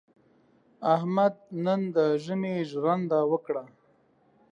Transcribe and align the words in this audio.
احمد 0.93 1.33
نن 1.65 1.81
د 1.95 1.97
ژمي 2.23 2.55
ژرنده 2.69 3.19
وکړه. 3.31 3.63